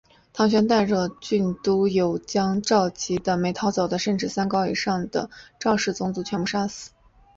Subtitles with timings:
[0.33, 6.89] 唐玹带着郡督邮将赵岐等没逃走的身高三尺以上的赵氏宗族全部杀死。